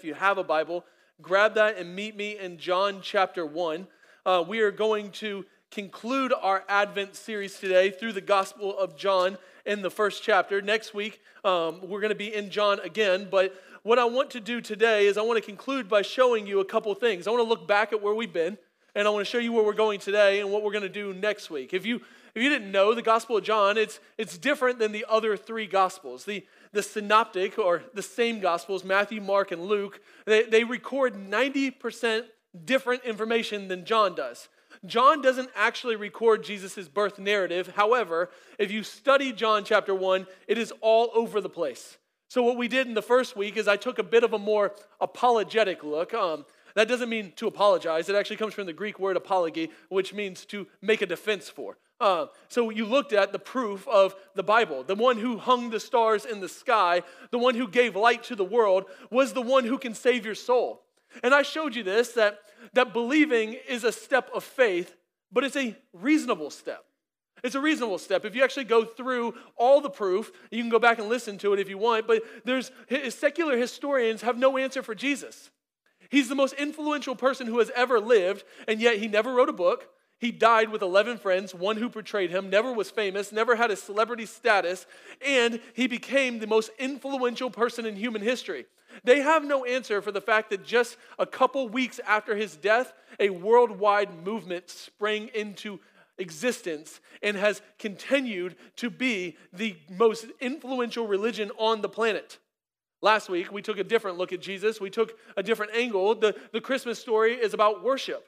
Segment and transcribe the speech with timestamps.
[0.00, 0.86] If you have a Bible,
[1.20, 3.86] grab that and meet me in John chapter 1.
[4.24, 9.36] Uh, we are going to conclude our Advent series today through the Gospel of John
[9.66, 10.62] in the first chapter.
[10.62, 14.40] Next week, um, we're going to be in John again, but what I want to
[14.40, 17.26] do today is I want to conclude by showing you a couple things.
[17.26, 18.56] I want to look back at where we've been,
[18.94, 20.88] and I want to show you where we're going today and what we're going to
[20.88, 21.74] do next week.
[21.74, 22.00] If you
[22.34, 25.66] if you didn't know the Gospel of John, it's it's different than the other three
[25.66, 26.24] Gospels.
[26.24, 32.24] The the synoptic or the same gospels, Matthew, Mark, and Luke, they, they record 90%
[32.64, 34.48] different information than John does.
[34.86, 37.72] John doesn't actually record Jesus' birth narrative.
[37.74, 41.98] However, if you study John chapter 1, it is all over the place.
[42.28, 44.38] So, what we did in the first week is I took a bit of a
[44.38, 46.14] more apologetic look.
[46.14, 50.14] Um, that doesn't mean to apologize, it actually comes from the Greek word apology, which
[50.14, 51.78] means to make a defense for.
[52.00, 54.82] Uh, so you looked at the proof of the Bible.
[54.82, 58.36] The one who hung the stars in the sky, the one who gave light to
[58.36, 60.82] the world, was the one who can save your soul.
[61.22, 62.38] And I showed you this that,
[62.72, 64.96] that believing is a step of faith,
[65.30, 66.84] but it's a reasonable step.
[67.42, 68.24] It's a reasonable step.
[68.24, 71.52] If you actually go through all the proof, you can go back and listen to
[71.52, 72.70] it if you want, but there's
[73.10, 75.50] secular historians have no answer for Jesus.
[76.10, 79.54] He's the most influential person who has ever lived, and yet he never wrote a
[79.54, 79.88] book.
[80.20, 83.76] He died with 11 friends, one who portrayed him, never was famous, never had a
[83.76, 84.86] celebrity status,
[85.26, 88.66] and he became the most influential person in human history.
[89.02, 92.92] They have no answer for the fact that just a couple weeks after his death,
[93.18, 95.80] a worldwide movement sprang into
[96.18, 102.38] existence and has continued to be the most influential religion on the planet.
[103.00, 104.82] Last week, we took a different look at Jesus.
[104.82, 106.14] We took a different angle.
[106.14, 108.26] The, the Christmas story is about worship.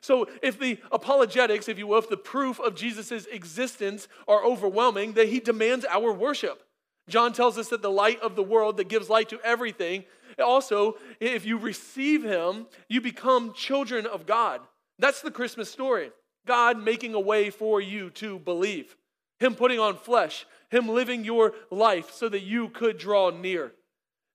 [0.00, 5.12] So, if the apologetics, if you will, if the proof of Jesus' existence are overwhelming,
[5.12, 6.62] then he demands our worship.
[7.08, 10.04] John tells us that the light of the world that gives light to everything.
[10.38, 14.60] Also, if you receive him, you become children of God.
[14.98, 16.12] That's the Christmas story.
[16.46, 18.96] God making a way for you to believe.
[19.40, 23.72] Him putting on flesh, Him living your life so that you could draw near.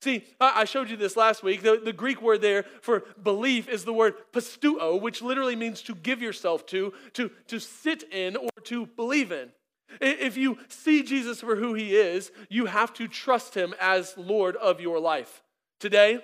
[0.05, 1.63] See, I showed you this last week.
[1.63, 5.95] The, the, Greek word there for belief is the word pisteuo, which literally means to
[5.95, 9.49] give yourself to, to, to sit in, or to believe in.
[9.99, 14.55] If you see Jesus for who he is, you have to trust him as Lord
[14.57, 15.41] of your life.
[15.79, 16.19] Today,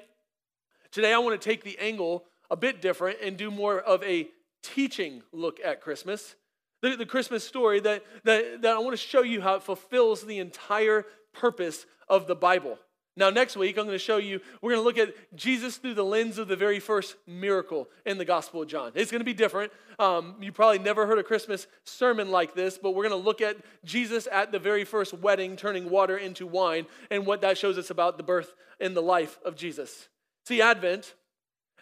[0.92, 4.28] today I want to take the angle a bit different and do more of a
[4.62, 6.36] teaching look at Christmas.
[6.84, 10.22] The, the Christmas story that, that, that I want to show you how it fulfills
[10.22, 12.78] the entire purpose of the Bible.
[13.18, 15.96] Now, next week, I'm going to show you, we're going to look at Jesus through
[15.96, 18.94] the lens of the very first miracle in the Gospel of John.
[18.96, 19.74] It's going to be different.
[20.00, 23.42] Um, you probably never heard a Christmas sermon like this, but we're going to look
[23.42, 27.78] at Jesus at the very first wedding, turning water into wine, and what that shows
[27.78, 30.08] us about the birth and the life of Jesus.
[30.46, 31.14] See, Advent,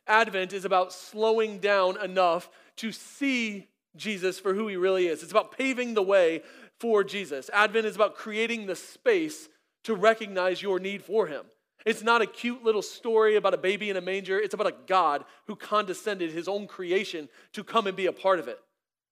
[0.08, 5.22] Advent is about slowing down enough to see Jesus for who he really is.
[5.22, 6.42] It's about paving the way
[6.80, 7.52] for Jesus.
[7.54, 9.48] Advent is about creating the space
[9.84, 11.46] to recognize your need for him.
[11.86, 14.40] It's not a cute little story about a baby in a manger.
[14.40, 18.40] It's about a God who condescended his own creation to come and be a part
[18.40, 18.60] of it.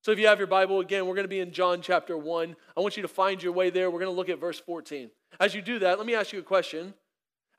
[0.03, 2.55] So if you have your Bible, again, we're going to be in John chapter 1.
[2.75, 3.89] I want you to find your way there.
[3.89, 5.09] We're going to look at verse 14.
[5.39, 6.93] As you do that, let me ask you a question.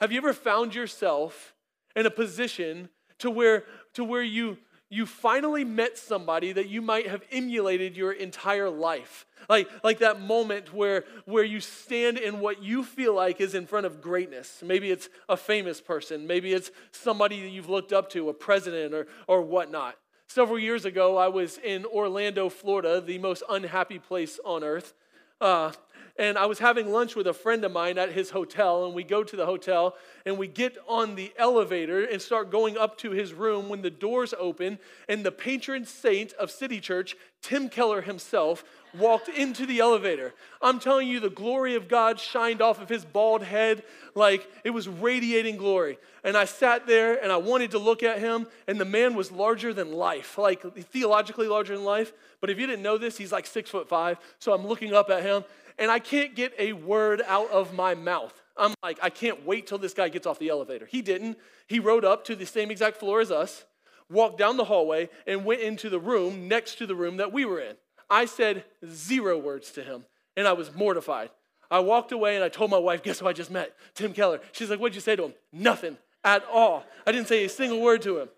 [0.01, 1.55] Have you ever found yourself
[1.97, 2.89] in a position
[3.19, 3.65] to where,
[3.95, 4.59] to where you
[4.91, 9.27] you finally met somebody that you might have emulated your entire life.
[9.49, 13.67] Like, like that moment where, where you stand in what you feel like is in
[13.67, 14.63] front of greatness.
[14.65, 18.95] Maybe it's a famous person, maybe it's somebody that you've looked up to, a president
[18.95, 19.97] or, or whatnot.
[20.27, 24.93] Several years ago, I was in Orlando, Florida, the most unhappy place on earth.
[25.41, 25.73] Uh,
[26.19, 29.05] and I was having lunch with a friend of mine at his hotel, and we
[29.05, 29.95] go to the hotel
[30.27, 33.91] and we get on the elevator and start going up to his room when the
[33.91, 38.65] doors open, and the patron saint of City Church, Tim Keller himself,
[38.97, 40.35] walked into the elevator.
[40.61, 44.71] I'm telling you, the glory of God shined off of his bald head like it
[44.71, 45.99] was radiating glory.
[46.25, 49.31] And I sat there and I wanted to look at him, and the man was
[49.31, 52.13] larger than life, like theologically larger than life.
[52.41, 54.19] But if you didn't know this, he's like six foot five.
[54.39, 55.45] So I'm looking up at him
[55.79, 58.35] and I can't get a word out of my mouth.
[58.57, 60.87] I'm like, I can't wait till this guy gets off the elevator.
[60.87, 61.39] He didn't.
[61.67, 63.65] He rode up to the same exact floor as us,
[64.11, 67.45] walked down the hallway, and went into the room next to the room that we
[67.45, 67.77] were in.
[68.11, 70.05] I said zero words to him,
[70.37, 71.31] and I was mortified.
[71.71, 73.75] I walked away and I told my wife, Guess who I just met?
[73.95, 74.41] Tim Keller.
[74.53, 75.35] She's like, What'd you say to him?
[75.53, 76.85] Nothing at all.
[77.07, 78.29] I didn't say a single word to him.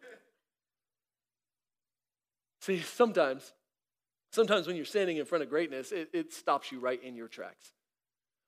[2.60, 3.52] See, sometimes
[4.30, 7.28] Sometimes when you're standing in front of greatness, it, it stops you right in your
[7.28, 7.72] tracks.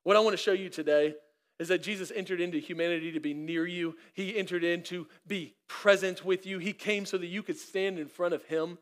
[0.05, 1.15] What I want to show you today
[1.59, 3.97] is that Jesus entered into humanity to be near you.
[4.15, 6.59] He entered in to be present with you.
[6.59, 8.79] He came so that you could stand in front of him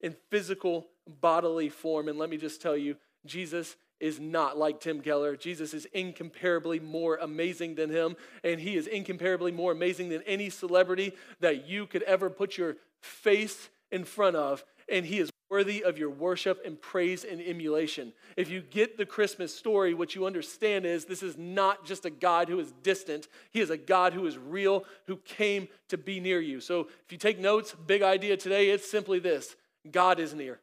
[0.00, 0.88] in physical
[1.20, 2.08] bodily form.
[2.08, 5.36] And let me just tell you, Jesus is not like Tim Keller.
[5.36, 10.50] Jesus is incomparably more amazing than him, and he is incomparably more amazing than any
[10.50, 14.64] celebrity that you could ever put your face in front of.
[14.88, 18.14] And he is worthy of your worship and praise and emulation.
[18.38, 22.10] If you get the Christmas story, what you understand is this is not just a
[22.10, 26.20] God who is distant, He is a God who is real, who came to be
[26.20, 26.58] near you.
[26.62, 29.54] So if you take notes, big idea today, it's simply this
[29.90, 30.58] God is near.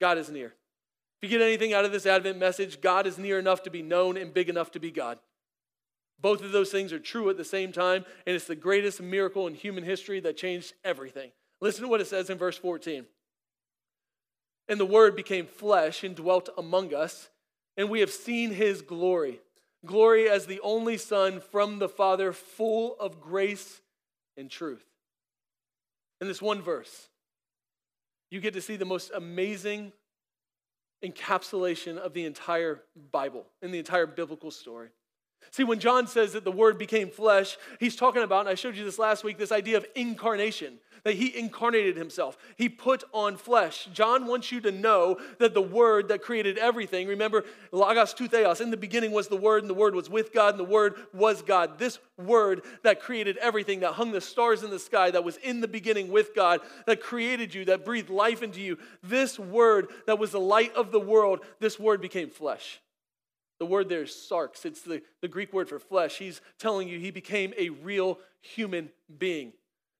[0.00, 0.54] God is near.
[1.22, 3.80] If you get anything out of this Advent message, God is near enough to be
[3.80, 5.20] known and big enough to be God.
[6.20, 9.46] Both of those things are true at the same time, and it's the greatest miracle
[9.46, 11.30] in human history that changed everything.
[11.60, 13.06] Listen to what it says in verse 14.
[14.70, 17.28] And the Word became flesh and dwelt among us,
[17.76, 19.40] and we have seen his glory.
[19.84, 23.80] Glory as the only Son from the Father, full of grace
[24.36, 24.84] and truth.
[26.20, 27.08] In this one verse,
[28.30, 29.92] you get to see the most amazing
[31.04, 32.80] encapsulation of the entire
[33.10, 34.90] Bible and the entire biblical story.
[35.50, 38.76] See, when John says that the Word became flesh, he's talking about, and I showed
[38.76, 42.36] you this last week, this idea of incarnation that he incarnated himself.
[42.56, 43.88] He put on flesh.
[43.92, 48.60] John wants you to know that the word that created everything, remember, Logos tou theos,
[48.60, 50.94] in the beginning was the word, and the word was with God, and the word
[51.12, 51.78] was God.
[51.78, 55.60] This word that created everything, that hung the stars in the sky, that was in
[55.60, 60.18] the beginning with God, that created you, that breathed life into you, this word that
[60.18, 62.80] was the light of the world, this word became flesh.
[63.60, 64.64] The word there is sarx.
[64.64, 66.18] It's the, the Greek word for flesh.
[66.18, 69.52] He's telling you he became a real human being.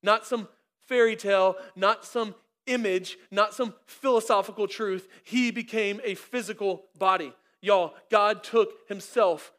[0.02, 0.48] Not some
[0.86, 2.34] fairy tale, not some
[2.66, 5.06] image, not some philosophical truth.
[5.24, 7.34] He became a physical body.
[7.60, 9.52] Y'all, God took himself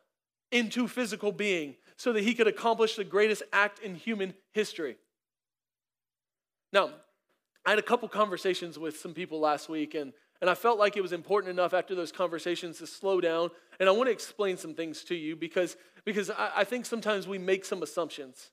[0.51, 4.97] into physical being so that he could accomplish the greatest act in human history.
[6.73, 6.89] Now,
[7.63, 10.97] I had a couple conversations with some people last week, and, and I felt like
[10.97, 13.51] it was important enough after those conversations to slow down.
[13.79, 17.27] And I want to explain some things to you because, because I, I think sometimes
[17.27, 18.49] we make some assumptions.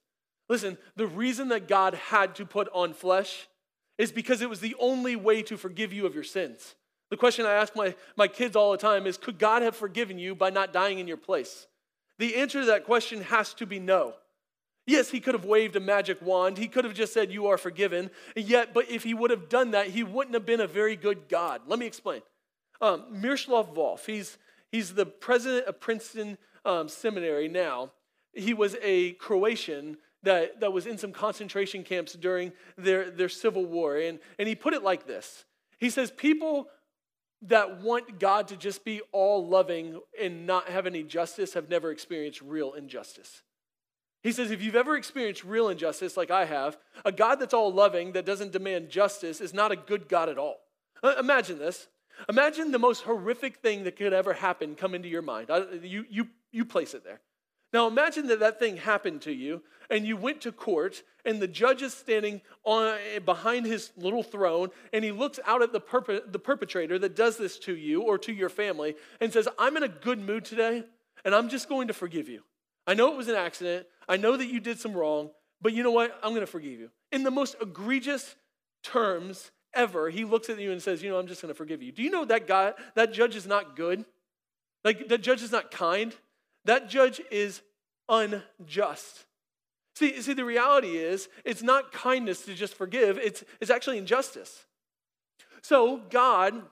[0.50, 3.48] Listen, the reason that God had to put on flesh
[3.96, 6.74] is because it was the only way to forgive you of your sins.
[7.10, 10.18] The question I ask my, my kids all the time is Could God have forgiven
[10.18, 11.66] you by not dying in your place?
[12.18, 14.14] The answer to that question has to be no.
[14.88, 16.56] Yes, he could have waved a magic wand.
[16.56, 18.10] He could have just said, You are forgiven.
[18.34, 21.28] Yet, but if he would have done that, he wouldn't have been a very good
[21.28, 21.60] God.
[21.66, 22.22] Let me explain.
[22.80, 24.38] Um, Miroslav Volf, he's,
[24.72, 27.90] he's the president of Princeton um, Seminary now.
[28.32, 33.66] He was a Croatian that, that was in some concentration camps during their, their civil
[33.66, 33.98] war.
[33.98, 35.44] And, and he put it like this
[35.78, 36.66] He says, People
[37.42, 41.90] that want God to just be all loving and not have any justice have never
[41.90, 43.42] experienced real injustice.
[44.28, 47.72] He says, if you've ever experienced real injustice like I have, a God that's all
[47.72, 50.58] loving, that doesn't demand justice, is not a good God at all.
[51.02, 51.88] Uh, imagine this.
[52.28, 55.48] Imagine the most horrific thing that could ever happen come into your mind.
[55.82, 57.22] You, you, you place it there.
[57.72, 61.48] Now imagine that that thing happened to you and you went to court and the
[61.48, 66.30] judge is standing on, behind his little throne and he looks out at the, perp-
[66.30, 69.84] the perpetrator that does this to you or to your family and says, I'm in
[69.84, 70.84] a good mood today
[71.24, 72.42] and I'm just going to forgive you.
[72.86, 73.86] I know it was an accident.
[74.08, 76.18] I know that you did some wrong, but you know what?
[76.22, 76.90] I'm going to forgive you.
[77.12, 78.36] In the most egregious
[78.82, 81.82] terms ever, he looks at you and says, You know, I'm just going to forgive
[81.82, 81.92] you.
[81.92, 84.04] Do you know that guy, that judge is not good?
[84.84, 86.14] Like, that judge is not kind.
[86.64, 87.60] That judge is
[88.08, 89.26] unjust.
[89.96, 94.64] See, see, the reality is, it's not kindness to just forgive, it's, it's actually injustice.
[95.60, 96.62] So, God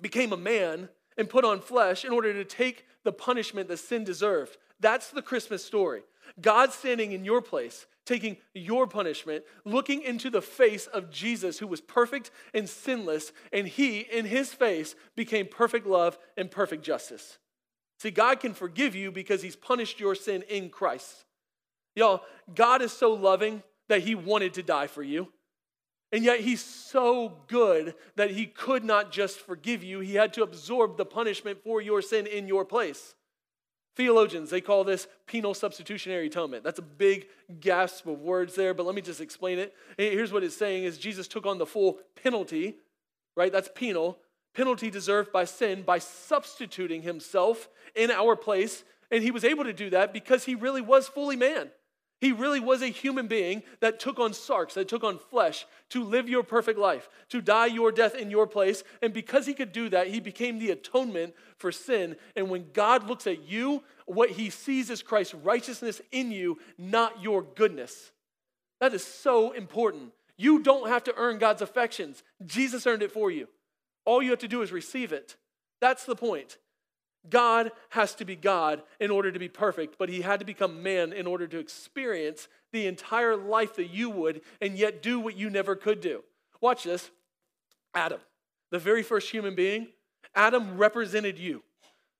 [0.00, 4.04] became a man and put on flesh in order to take the punishment that sin
[4.04, 4.58] deserved.
[4.78, 6.02] That's the Christmas story.
[6.40, 11.66] God standing in your place, taking your punishment, looking into the face of Jesus, who
[11.66, 17.38] was perfect and sinless, and he, in his face, became perfect love and perfect justice.
[18.00, 21.26] See, God can forgive you because He's punished your sin in Christ.
[21.94, 22.22] Y'all,
[22.54, 25.28] God is so loving that He wanted to die for you.
[26.10, 30.42] And yet He's so good that He could not just forgive you, He had to
[30.42, 33.14] absorb the punishment for your sin in your place.
[34.00, 36.64] Theologians, they call this penal substitutionary atonement.
[36.64, 37.26] That's a big
[37.60, 39.74] gasp of words there, but let me just explain it.
[39.98, 42.76] Here's what it's saying is Jesus took on the full penalty,
[43.36, 43.52] right?
[43.52, 44.18] That's penal
[44.54, 48.84] penalty deserved by sin by substituting himself in our place.
[49.10, 51.70] And he was able to do that because he really was fully man.
[52.20, 56.04] He really was a human being that took on sarx, that took on flesh to
[56.04, 58.84] live your perfect life, to die your death in your place.
[59.00, 62.16] And because he could do that, he became the atonement for sin.
[62.36, 67.22] And when God looks at you, what he sees is Christ's righteousness in you, not
[67.22, 68.12] your goodness.
[68.80, 70.12] That is so important.
[70.36, 73.48] You don't have to earn God's affections, Jesus earned it for you.
[74.04, 75.36] All you have to do is receive it.
[75.80, 76.58] That's the point.
[77.28, 80.82] God has to be God in order to be perfect, but he had to become
[80.82, 85.36] man in order to experience the entire life that you would and yet do what
[85.36, 86.22] you never could do.
[86.60, 87.10] Watch this
[87.94, 88.20] Adam,
[88.70, 89.88] the very first human being,
[90.34, 91.62] Adam represented you.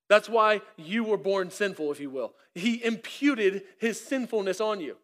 [0.09, 2.35] That's why you were born sinful, if you will.
[2.55, 4.97] He imputed his sinfulness on you.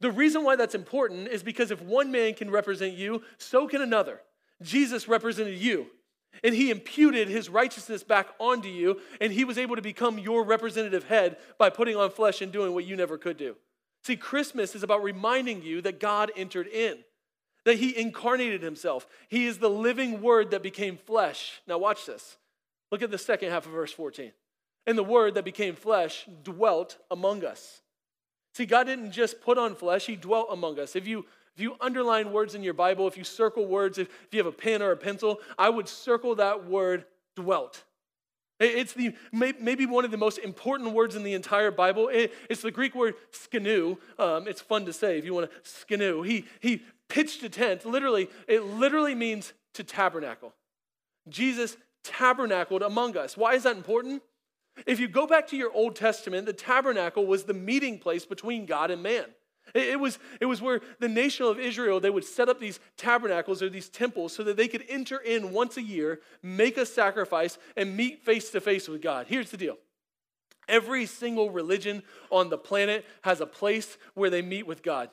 [0.00, 3.82] The reason why that's important is because if one man can represent you, so can
[3.82, 4.20] another.
[4.62, 5.86] Jesus represented you.
[6.42, 10.44] And he imputed his righteousness back onto you, and he was able to become your
[10.44, 13.56] representative head by putting on flesh and doing what you never could do.
[14.04, 16.98] See, Christmas is about reminding you that God entered in,
[17.64, 19.06] that he incarnated himself.
[19.28, 21.60] He is the living word that became flesh.
[21.66, 22.36] Now, watch this.
[22.92, 24.32] Look at the second half of verse 14.
[24.86, 27.80] And the word that became flesh dwelt among us.
[28.54, 30.96] See, God didn't just put on flesh, he dwelt among us.
[30.96, 34.28] If you if you underline words in your Bible, if you circle words, if, if
[34.32, 37.82] you have a pen or a pencil, I would circle that word dwelt.
[38.60, 42.10] It's the, maybe one of the most important words in the entire Bible.
[42.12, 43.98] It's the Greek word skinu.
[44.18, 46.26] Um, it's fun to say if you want to skinu.
[46.26, 47.84] He, he pitched a tent.
[47.84, 50.54] Literally, it literally means to tabernacle.
[51.28, 53.36] Jesus tabernacled among us.
[53.36, 54.22] Why is that important?
[54.86, 58.66] If you go back to your Old Testament, the tabernacle was the meeting place between
[58.66, 59.24] God and man.
[59.74, 63.62] It was, it was where the nation of Israel, they would set up these tabernacles
[63.62, 67.58] or these temples so that they could enter in once a year, make a sacrifice,
[67.76, 69.26] and meet face to face with God.
[69.28, 69.76] Here's the deal.
[70.68, 75.10] Every single religion on the planet has a place where they meet with God.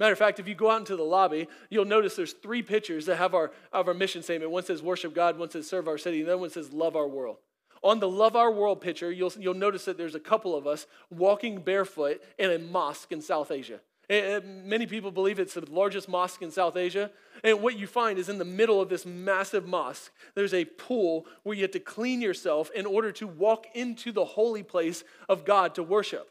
[0.00, 3.06] Matter of fact, if you go out into the lobby, you'll notice there's three pictures
[3.06, 4.50] that have our, of our mission statement.
[4.50, 7.36] One says worship God, one says serve our city, and one says love our world.
[7.82, 10.86] On the Love Our World picture, you'll, you'll notice that there's a couple of us
[11.10, 13.80] walking barefoot in a mosque in South Asia.
[14.08, 17.10] And many people believe it's the largest mosque in South Asia.
[17.42, 21.26] And what you find is in the middle of this massive mosque, there's a pool
[21.42, 25.44] where you have to clean yourself in order to walk into the holy place of
[25.44, 26.30] God to worship.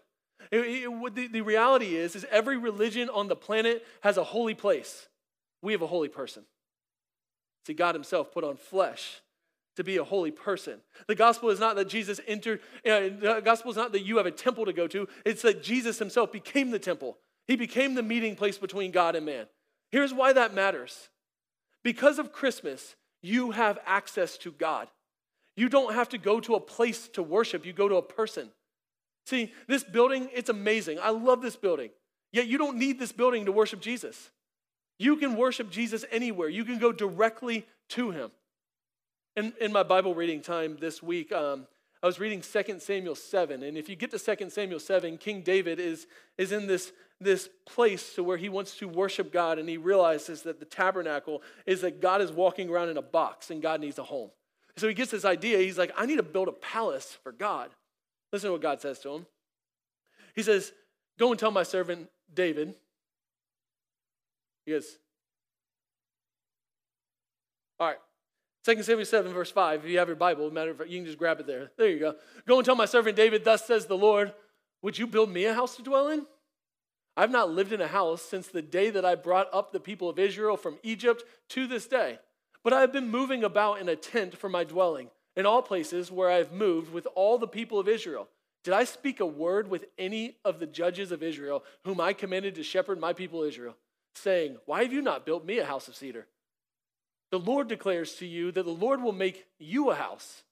[0.52, 4.24] Eh, it, it, the, the reality is, is every religion on the planet has a
[4.24, 5.08] holy place.
[5.62, 6.44] We have a holy person.
[7.66, 9.22] See, God Himself put on flesh
[9.76, 10.80] to be a holy person.
[11.08, 14.26] The gospel is not that Jesus entered, uh, the gospel is not that you have
[14.26, 17.18] a temple to go to, it's that Jesus himself became the temple.
[17.48, 19.46] He became the meeting place between God and man.
[19.92, 21.10] Here's why that matters
[21.84, 24.88] because of Christmas, you have access to God.
[25.56, 28.50] You don't have to go to a place to worship, you go to a person.
[29.26, 31.00] See, this building, it's amazing.
[31.02, 31.90] I love this building.
[32.32, 34.32] Yet you don't need this building to worship Jesus.
[34.98, 38.32] You can worship Jesus anywhere, you can go directly to him.
[39.36, 41.66] In, in my Bible reading time this week, um,
[42.04, 43.64] I was reading 2 Samuel 7.
[43.64, 46.08] And if you get to 2 Samuel 7, King David is,
[46.38, 49.58] is in this, this place to where he wants to worship God.
[49.58, 53.52] And he realizes that the tabernacle is that God is walking around in a box
[53.52, 54.32] and God needs a home.
[54.78, 55.60] So he gets this idea.
[55.60, 57.70] He's like, I need to build a palace for God.
[58.34, 59.26] Listen to what God says to him.
[60.36, 60.74] He says,
[61.20, 62.74] Go and tell my servant David.
[64.66, 64.98] He goes,
[67.80, 67.98] All right,
[68.64, 71.06] 2 Samuel 7, verse 5, if you have your Bible, matter of fact, you can
[71.06, 71.72] just grab it there.
[71.78, 72.16] There you go.
[72.48, 74.34] Go and tell my servant David, thus says the Lord,
[74.84, 76.26] would you build me a house to dwell in?
[77.18, 80.10] I've not lived in a house since the day that I brought up the people
[80.10, 82.20] of Israel from Egypt to this day.
[82.64, 86.12] But I have been moving about in a tent for my dwelling, in all places
[86.12, 88.28] where I have moved with all the people of Israel.
[88.64, 92.56] Did I speak a word with any of the judges of Israel, whom I commanded
[92.56, 93.76] to shepherd my people Israel,
[94.14, 96.28] saying, Why have you not built me a house of cedar?
[97.32, 100.44] The Lord declares to you that the Lord will make you a house.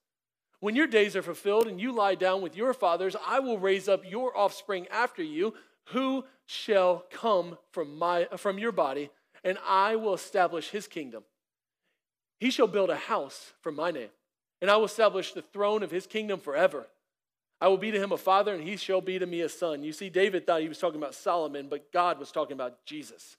[0.60, 3.88] When your days are fulfilled and you lie down with your fathers, I will raise
[3.88, 5.54] up your offspring after you,
[5.88, 9.10] who shall come from, my, from your body,
[9.42, 11.24] and I will establish his kingdom.
[12.38, 14.10] He shall build a house for my name,
[14.60, 16.86] and I will establish the throne of his kingdom forever.
[17.60, 19.82] I will be to him a father, and he shall be to me a son.
[19.82, 23.36] You see, David thought he was talking about Solomon, but God was talking about Jesus.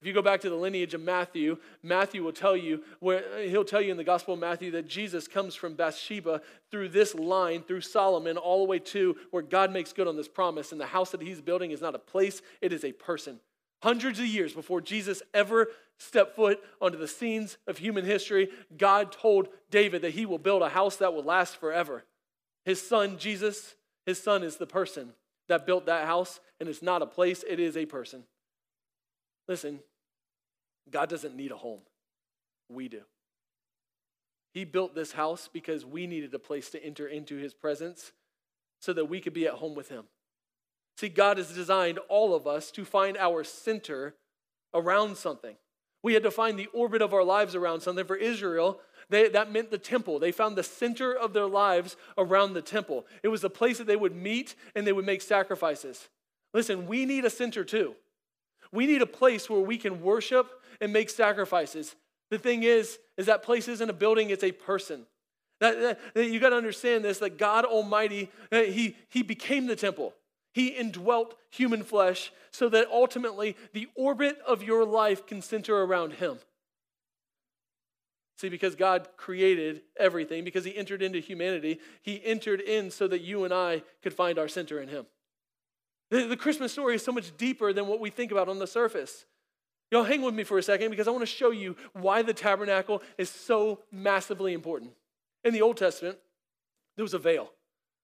[0.00, 3.64] If you go back to the lineage of Matthew, Matthew will tell you where he'll
[3.64, 6.40] tell you in the Gospel of Matthew that Jesus comes from Bathsheba
[6.70, 10.28] through this line, through Solomon, all the way to where God makes good on this
[10.28, 10.72] promise.
[10.72, 13.40] And the house that he's building is not a place, it is a person.
[13.82, 19.12] Hundreds of years before Jesus ever stepped foot onto the scenes of human history, God
[19.12, 22.04] told David that he will build a house that will last forever.
[22.64, 23.74] His son, Jesus,
[24.06, 25.12] his son is the person
[25.48, 28.24] that built that house, and it's not a place, it is a person.
[29.46, 29.80] Listen,
[30.90, 31.80] God doesn't need a home,
[32.68, 33.02] we do.
[34.52, 38.12] He built this house because we needed a place to enter into his presence
[38.80, 40.04] so that we could be at home with him.
[40.98, 44.14] See, God has designed all of us to find our center
[44.74, 45.56] around something.
[46.02, 48.06] We had to find the orbit of our lives around something.
[48.06, 50.18] For Israel, they, that meant the temple.
[50.18, 53.06] They found the center of their lives around the temple.
[53.22, 56.08] It was the place that they would meet and they would make sacrifices.
[56.54, 57.94] Listen, we need a center too.
[58.72, 61.94] We need a place where we can worship and make sacrifices.
[62.30, 65.06] The thing is, is that place isn't a building, it's a person.
[65.60, 69.66] That, that, that you got to understand this that God Almighty, uh, he, he became
[69.66, 70.14] the temple.
[70.52, 76.14] He indwelt human flesh so that ultimately the orbit of your life can center around
[76.14, 76.38] Him.
[78.36, 83.20] See, because God created everything, because He entered into humanity, He entered in so that
[83.20, 85.06] you and I could find our center in Him.
[86.10, 88.66] The, the Christmas story is so much deeper than what we think about on the
[88.66, 89.26] surface.
[89.90, 92.34] Y'all, hang with me for a second because I want to show you why the
[92.34, 94.92] tabernacle is so massively important.
[95.44, 96.18] In the Old Testament,
[96.96, 97.50] there was a veil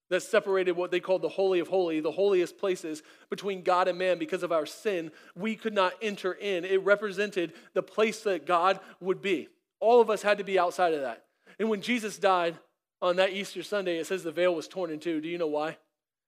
[0.08, 3.98] that separated what they called the Holy of Holies, the holiest places between God and
[3.98, 5.10] man because of our sin.
[5.34, 6.64] We could not enter in.
[6.64, 9.48] It represented the place that God would be.
[9.80, 11.24] All of us had to be outside of that.
[11.58, 12.56] And when Jesus died
[13.02, 15.20] on that Easter Sunday, it says the veil was torn in two.
[15.20, 15.76] Do you know why?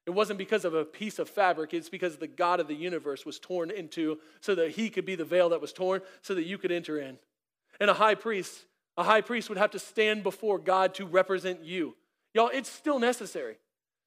[0.09, 3.27] It wasn't because of a piece of fabric, it's because the God of the universe
[3.27, 6.47] was torn into so that he could be the veil that was torn so that
[6.47, 7.19] you could enter in.
[7.79, 8.65] And a high priest,
[8.97, 11.95] a high priest would have to stand before God to represent you.
[12.33, 13.57] Y'all, it's still necessary.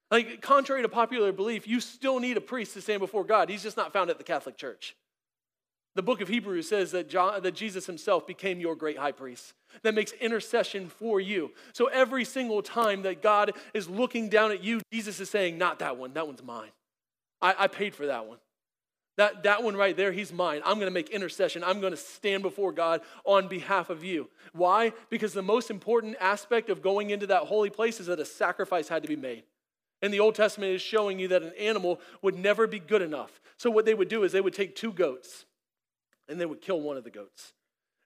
[0.10, 3.48] Like, contrary to popular belief, you still need a priest to stand before God.
[3.48, 4.96] He's just not found at the Catholic Church.
[5.96, 9.54] The book of Hebrews says that, John, that Jesus himself became your great high priest
[9.84, 11.52] that makes intercession for you.
[11.74, 15.80] So every single time that God is looking down at you, Jesus is saying, Not
[15.80, 16.72] that one, that one's mine.
[17.42, 18.38] I, I paid for that one.
[19.18, 20.62] That, that one right there, he's mine.
[20.66, 21.64] I'm going to make intercession.
[21.64, 24.30] I'm going to stand before God on behalf of you.
[24.54, 24.94] Why?
[25.10, 28.88] Because the most important aspect of going into that holy place is that a sacrifice
[28.88, 29.44] had to be made.
[30.02, 33.42] And the Old Testament is showing you that an animal would never be good enough.
[33.58, 35.46] So, what they would do is they would take two goats
[36.32, 37.54] and they would kill one of the goats.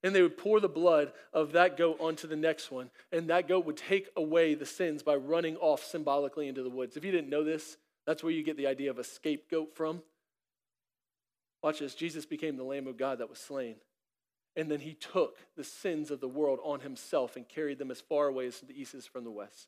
[0.03, 2.89] And they would pour the blood of that goat onto the next one.
[3.11, 6.97] And that goat would take away the sins by running off symbolically into the woods.
[6.97, 10.01] If you didn't know this, that's where you get the idea of a scapegoat from.
[11.63, 13.75] Watch this Jesus became the Lamb of God that was slain.
[14.55, 18.01] And then he took the sins of the world on himself and carried them as
[18.01, 19.67] far away as the east is from the west.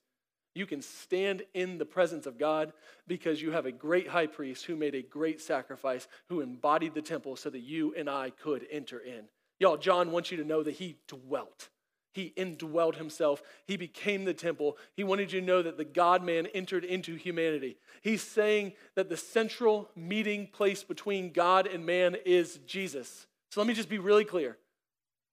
[0.57, 2.73] You can stand in the presence of God
[3.07, 7.01] because you have a great high priest who made a great sacrifice, who embodied the
[7.01, 9.25] temple so that you and I could enter in.
[9.59, 11.69] Y'all, John wants you to know that he dwelt.
[12.13, 13.43] He indwelled himself.
[13.67, 14.77] He became the temple.
[14.95, 17.77] He wanted you to know that the God man entered into humanity.
[18.01, 23.27] He's saying that the central meeting place between God and man is Jesus.
[23.51, 24.57] So let me just be really clear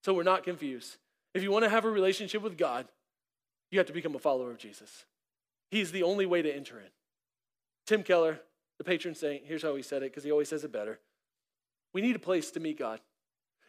[0.03, 0.99] so we're not confused.
[1.33, 2.87] If you want to have a relationship with God,
[3.71, 5.07] you have to become a follower of Jesus.
[5.71, 6.91] He's the only way to enter in.
[7.87, 8.41] Tim Keller,
[8.79, 11.01] the patron saint, here's how he said it because he always says it better.
[11.93, 13.01] We need a place to meet God.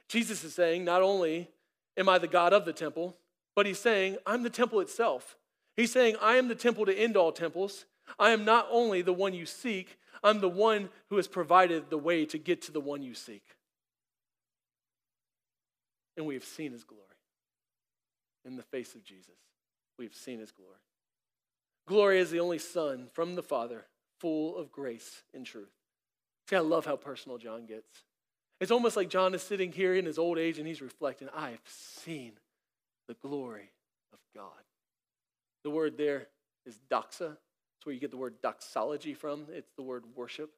[0.08, 1.50] Jesus is saying, not only
[1.98, 3.18] am I the God of the temple,
[3.56, 5.38] but he's saying, I'm the temple itself.
[5.76, 7.86] He's saying, I am the temple to end all temples.
[8.20, 11.98] I am not only the one you seek, I'm the one who has provided the
[11.98, 13.44] way to get to the one you seek.
[16.18, 17.04] And we have seen his glory
[18.46, 19.36] in the face of Jesus.
[19.98, 20.72] We have seen his glory.
[21.88, 23.86] Glory is the only Son from the Father,
[24.20, 25.70] full of grace and truth.
[26.50, 28.04] See, I love how personal John gets.
[28.60, 31.52] It's almost like John is sitting here in his old age and he's reflecting, I
[31.52, 32.34] have seen
[33.08, 33.72] the glory
[34.14, 34.52] of God.
[35.64, 36.28] The word there
[36.66, 37.38] is doxa.
[37.78, 39.48] It's where you get the word doxology from.
[39.52, 40.52] It's the word worship.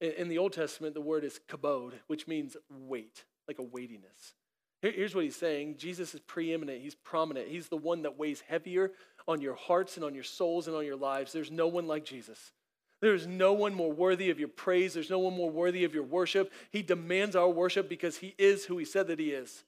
[0.00, 4.34] In the Old Testament, the word is kabod, which means weight, like a weightiness.
[4.80, 7.48] Here's what he's saying Jesus is preeminent, he's prominent.
[7.48, 8.92] He's the one that weighs heavier
[9.28, 11.32] on your hearts and on your souls and on your lives.
[11.32, 12.52] There's no one like Jesus.
[13.00, 14.94] There is no one more worthy of your praise.
[14.94, 16.52] There's no one more worthy of your worship.
[16.72, 19.62] He demands our worship because he is who he said that he is.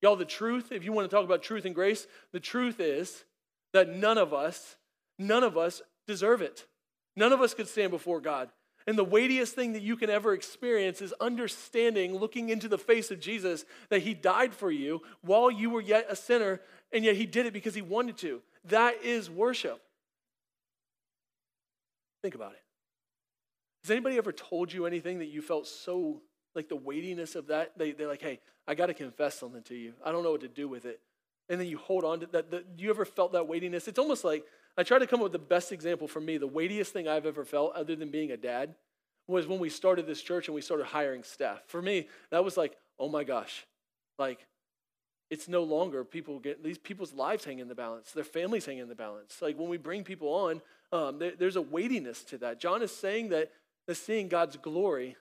[0.00, 3.24] Y'all, the truth, if you want to talk about truth and grace, the truth is
[3.72, 4.76] that none of us,
[5.18, 6.66] none of us deserve it.
[7.16, 8.48] None of us could stand before God.
[8.86, 13.10] And the weightiest thing that you can ever experience is understanding, looking into the face
[13.10, 16.60] of Jesus, that he died for you while you were yet a sinner,
[16.92, 18.40] and yet he did it because he wanted to.
[18.64, 19.80] That is worship.
[22.22, 22.62] Think about it.
[23.84, 26.20] Has anybody ever told you anything that you felt so
[26.54, 27.78] like the weightiness of that?
[27.78, 29.94] They, they're like, hey, I got to confess something to you.
[30.04, 31.00] I don't know what to do with it.
[31.48, 32.50] And then you hold on to that.
[32.50, 33.88] The, you ever felt that weightiness?
[33.88, 34.44] It's almost like,
[34.76, 36.36] I try to come up with the best example for me.
[36.36, 38.74] The weightiest thing I've ever felt, other than being a dad,
[39.26, 41.62] was when we started this church and we started hiring staff.
[41.66, 43.66] For me, that was like, oh my gosh,
[44.18, 44.46] like
[45.30, 48.78] it's no longer people get these people's lives hang in the balance, their families hang
[48.78, 49.40] in the balance.
[49.42, 50.62] Like when we bring people on,
[50.92, 52.60] um, there, there's a weightiness to that.
[52.60, 53.52] John is saying that,
[53.86, 55.16] that seeing God's glory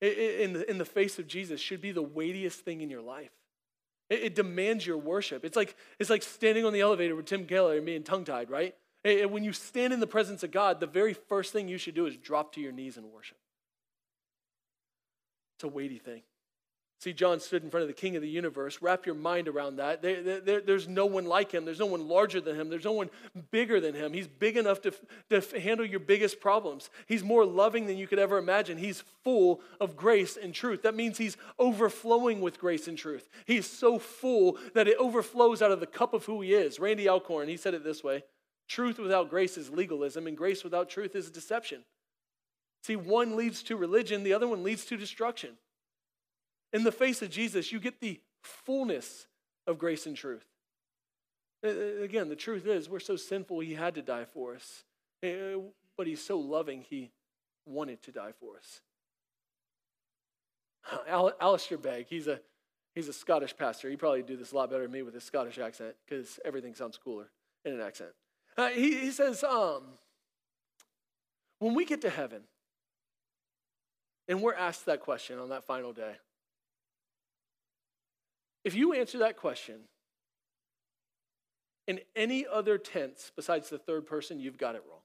[0.00, 3.32] in the, in the face of Jesus should be the weightiest thing in your life.
[4.08, 5.44] It, it demands your worship.
[5.44, 8.50] It's like, it's like standing on the elevator with Tim Keller and being tongue tied,
[8.50, 8.74] right?
[9.04, 12.06] When you stand in the presence of God, the very first thing you should do
[12.06, 13.38] is drop to your knees and worship.
[15.56, 16.22] It's a weighty thing.
[17.00, 18.82] See, John stood in front of the King of the universe.
[18.82, 20.02] Wrap your mind around that.
[20.02, 21.64] There, there, there's no one like him.
[21.64, 22.68] There's no one larger than him.
[22.68, 23.08] There's no one
[23.50, 24.12] bigger than him.
[24.12, 24.92] He's big enough to,
[25.30, 26.90] to handle your biggest problems.
[27.06, 28.76] He's more loving than you could ever imagine.
[28.76, 30.82] He's full of grace and truth.
[30.82, 33.30] That means he's overflowing with grace and truth.
[33.46, 36.78] He's so full that it overflows out of the cup of who he is.
[36.78, 38.24] Randy Alcorn, he said it this way
[38.68, 41.82] Truth without grace is legalism, and grace without truth is deception.
[42.82, 45.56] See, one leads to religion, the other one leads to destruction.
[46.72, 49.26] In the face of Jesus, you get the fullness
[49.66, 50.46] of grace and truth.
[51.62, 54.84] Again, the truth is, we're so sinful, he had to die for us.
[55.20, 57.10] But he's so loving, he
[57.66, 58.80] wanted to die for us.
[61.06, 62.40] Al- Alistair Begg, he's a,
[62.94, 63.90] he's a Scottish pastor.
[63.90, 66.74] He probably do this a lot better than me with his Scottish accent because everything
[66.74, 67.30] sounds cooler
[67.64, 68.10] in an accent.
[68.56, 69.82] Uh, he, he says, um,
[71.58, 72.42] when we get to heaven
[74.26, 76.14] and we're asked that question on that final day,
[78.64, 79.76] if you answer that question
[81.86, 85.00] in any other tense besides the third person, you've got it wrong.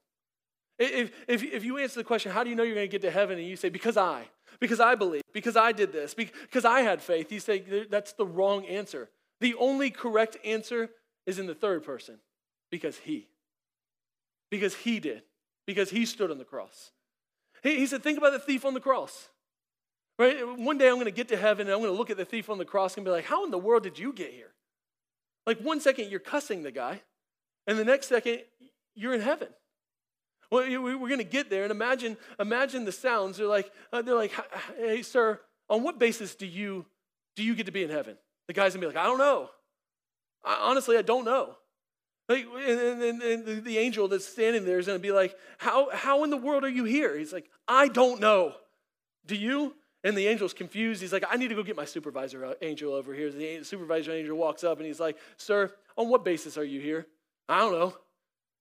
[0.78, 3.02] If, if, if you answer the question, how do you know you're going to get
[3.02, 3.38] to heaven?
[3.38, 4.28] And you say, because I,
[4.60, 8.26] because I believe, because I did this, because I had faith, you say, that's the
[8.26, 9.08] wrong answer.
[9.40, 10.90] The only correct answer
[11.26, 12.18] is in the third person,
[12.70, 13.28] because he.
[14.50, 15.22] Because he did,
[15.66, 16.92] because he stood on the cross.
[17.62, 19.28] He, he said, think about the thief on the cross.
[20.18, 20.36] Right?
[20.58, 22.24] One day I'm going to get to heaven and I'm going to look at the
[22.24, 24.52] thief on the cross and be like, how in the world did you get here?
[25.46, 27.02] Like one second you're cussing the guy,
[27.66, 28.40] and the next second
[28.94, 29.48] you're in heaven.
[30.50, 33.36] Well, we're going to get there, and imagine, imagine the sounds.
[33.36, 34.32] They're like, uh, they're like,
[34.76, 36.86] hey, sir, on what basis do you
[37.34, 38.16] do you get to be in heaven?
[38.48, 39.50] The guy's gonna be like, I don't know.
[40.44, 41.56] I, honestly, I don't know.
[42.28, 46.24] Like, and, and, and the angel that's standing there is gonna be like, how how
[46.24, 47.16] in the world are you here?
[47.16, 48.54] He's like, I don't know.
[49.26, 49.74] Do you?
[50.06, 51.00] And the angel's confused.
[51.00, 53.28] He's like, I need to go get my supervisor uh, angel over here.
[53.28, 57.08] The supervisor angel walks up and he's like, Sir, on what basis are you here?
[57.48, 57.92] I don't know.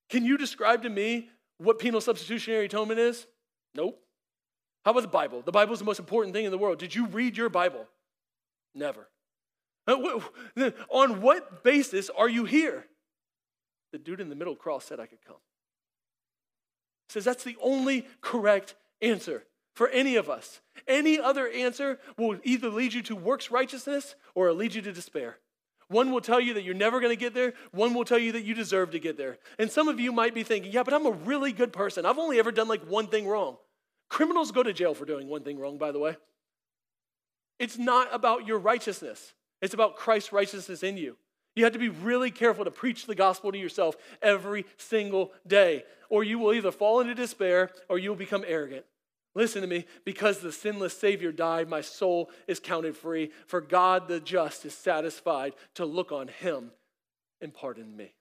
[0.09, 1.29] Can you describe to me
[1.59, 3.27] what penal substitutionary atonement is?
[3.75, 4.01] Nope.
[4.85, 5.43] How about the Bible?
[5.43, 6.79] The Bible is the most important thing in the world.
[6.79, 7.85] Did you read your Bible?
[8.73, 9.07] Never.
[9.87, 10.21] Uh,
[10.89, 12.87] on what basis are you here?
[13.91, 15.37] The dude in the middle cross said I could come.
[17.07, 19.43] He says that's the only correct answer
[19.75, 20.61] for any of us.
[20.87, 25.37] Any other answer will either lead you to works righteousness or lead you to despair.
[25.87, 27.53] One will tell you that you're never going to get there.
[27.71, 29.37] One will tell you that you deserve to get there.
[29.59, 32.05] And some of you might be thinking, yeah, but I'm a really good person.
[32.05, 33.57] I've only ever done like one thing wrong.
[34.09, 36.15] Criminals go to jail for doing one thing wrong, by the way.
[37.59, 41.17] It's not about your righteousness, it's about Christ's righteousness in you.
[41.55, 45.85] You have to be really careful to preach the gospel to yourself every single day,
[46.09, 48.85] or you will either fall into despair or you will become arrogant.
[49.35, 49.85] Listen to me.
[50.05, 53.31] Because the sinless Savior died, my soul is counted free.
[53.47, 56.71] For God the just is satisfied to look on him
[57.41, 58.13] and pardon me.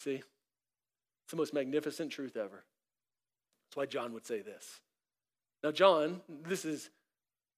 [0.00, 0.22] See?
[1.24, 2.64] It's the most magnificent truth ever.
[3.66, 4.80] That's why John would say this.
[5.64, 6.90] Now, John, this is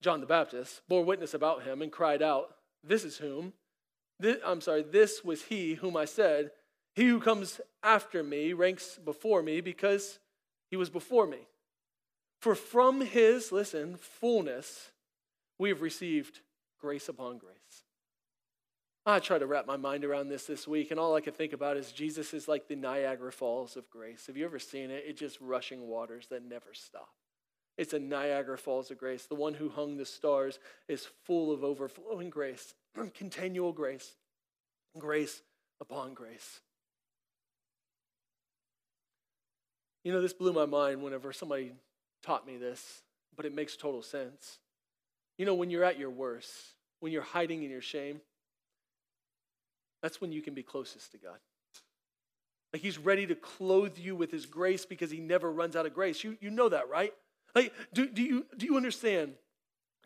[0.00, 3.52] John the Baptist, bore witness about him and cried out, This is whom?
[4.18, 6.52] This, I'm sorry, this was he whom I said,
[6.94, 10.18] He who comes after me ranks before me because
[10.70, 11.46] he was before me.
[12.40, 14.92] For from his, listen, fullness,
[15.58, 16.40] we have received
[16.80, 17.84] grace upon grace.
[19.04, 21.52] I try to wrap my mind around this this week, and all I can think
[21.52, 24.26] about is Jesus is like the Niagara Falls of grace.
[24.26, 25.04] Have you ever seen it?
[25.06, 27.08] It's just rushing waters that never stop.
[27.78, 29.24] It's a Niagara Falls of grace.
[29.24, 32.74] The one who hung the stars is full of overflowing grace,
[33.14, 34.14] continual grace,
[34.98, 35.40] grace
[35.80, 36.60] upon grace.
[40.04, 41.72] You know, this blew my mind whenever somebody
[42.22, 43.02] taught me this,
[43.36, 44.58] but it makes total sense.
[45.36, 46.52] You know, when you're at your worst,
[47.00, 48.20] when you're hiding in your shame,
[50.02, 51.38] that's when you can be closest to God.
[52.72, 55.94] Like he's ready to clothe you with his grace because he never runs out of
[55.94, 56.22] grace.
[56.22, 57.14] You, you know that, right?
[57.54, 59.32] Like, do, do, you, do you understand?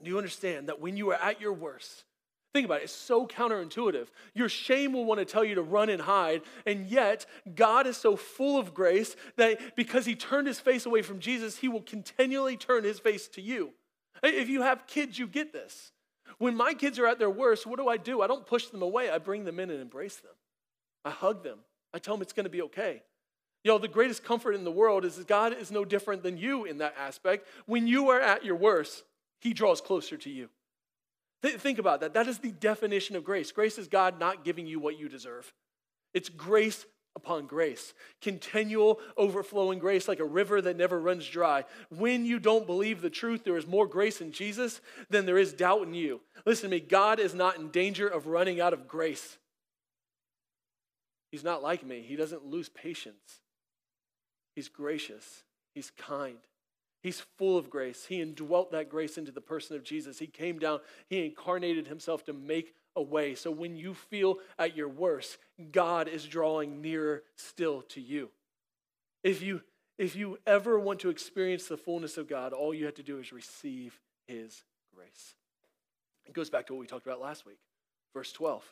[0.03, 2.05] Do you understand that when you are at your worst,
[2.53, 4.09] Think about it, it's so counterintuitive.
[4.35, 7.97] Your shame will want to tell you to run and hide, and yet God is
[7.97, 11.81] so full of grace that because He turned His face away from Jesus, He will
[11.81, 13.73] continually turn His face to you.
[14.23, 15.93] If you have kids, you get this.
[16.39, 18.21] When my kids are at their worst, what do I do?
[18.21, 20.33] I don't push them away, I bring them in and embrace them.
[21.07, 21.59] I hug them,
[21.95, 23.03] I tell them it's going to be okay.
[23.65, 26.37] You know, the greatest comfort in the world is that God is no different than
[26.37, 27.47] you in that aspect.
[27.67, 29.05] When you are at your worst,
[29.41, 30.51] He draws closer to you.
[31.43, 32.15] Th- think about that.
[32.15, 33.53] That is the definition of grace.
[33.53, 35.53] Grace is God not giving you what you deserve.
[36.15, 41.65] It's grace upon grace, continual overflowing grace like a river that never runs dry.
[41.91, 45.53] When you don't believe the truth, there is more grace in Jesus than there is
[45.53, 46.21] doubt in you.
[46.47, 49.37] Listen to me, God is not in danger of running out of grace.
[51.31, 53.41] He's not like me, He doesn't lose patience.
[54.55, 56.39] He's gracious, He's kind.
[57.03, 58.07] He's full of grace.
[58.07, 60.19] He indwelt that grace into the person of Jesus.
[60.19, 63.35] He came down, He incarnated Himself to make a way.
[63.35, 65.39] So when you feel at your worst,
[65.73, 68.31] God is drawing nearer still to you.
[69.23, 69.63] If you
[69.99, 73.19] if you ever want to experience the fullness of God, all you have to do
[73.19, 75.35] is receive his grace.
[76.27, 77.59] It goes back to what we talked about last week.
[78.15, 78.65] Verse 12.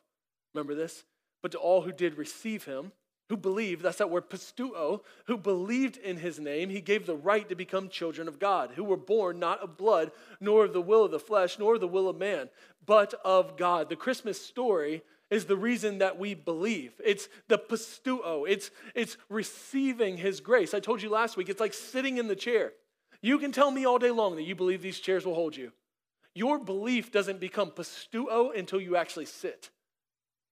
[0.54, 1.04] Remember this?
[1.42, 2.92] But to all who did receive him,
[3.30, 7.48] who believed, that's that word pisteuo, who believed in his name, he gave the right
[7.48, 11.04] to become children of God, who were born not of blood, nor of the will
[11.04, 12.48] of the flesh, nor the will of man,
[12.84, 13.88] but of God.
[13.88, 17.00] The Christmas story is the reason that we believe.
[17.04, 20.74] It's the pisteuo, it's, it's receiving his grace.
[20.74, 22.72] I told you last week, it's like sitting in the chair.
[23.22, 25.70] You can tell me all day long that you believe these chairs will hold you.
[26.34, 29.70] Your belief doesn't become pisteuo until you actually sit.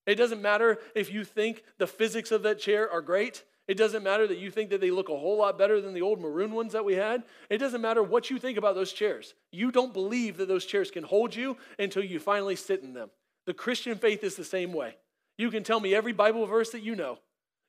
[0.09, 3.44] It doesn't matter if you think the physics of that chair are great.
[3.68, 6.01] It doesn't matter that you think that they look a whole lot better than the
[6.01, 7.25] old maroon ones that we had.
[7.51, 9.35] It doesn't matter what you think about those chairs.
[9.53, 13.11] You don't believe that those chairs can hold you until you finally sit in them.
[13.44, 14.97] The Christian faith is the same way.
[15.37, 17.18] You can tell me every Bible verse that you know.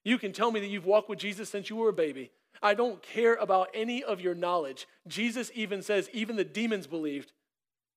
[0.05, 2.31] You can tell me that you've walked with Jesus since you were a baby.
[2.63, 4.87] I don't care about any of your knowledge.
[5.09, 7.33] Jesus even says, even the demons believed.